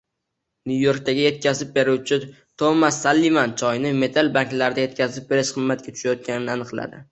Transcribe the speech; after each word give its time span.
Nyu-Yorkdagi 0.69 1.21
yetkazib 1.25 1.69
beruvchi 1.75 2.19
Tomas 2.63 2.99
Sallivan 3.05 3.55
choyni 3.65 3.93
metal 4.07 4.33
bankalarda 4.41 4.85
yetkazib 4.87 5.31
berish 5.35 5.55
qimmatga 5.61 5.97
tushayotganini 6.01 6.55
aniqladi. 6.59 7.07